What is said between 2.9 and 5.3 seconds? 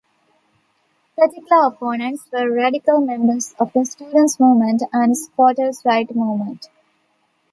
members of the students' movement and